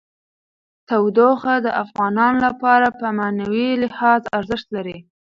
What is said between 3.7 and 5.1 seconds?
لحاظ ارزښت لري.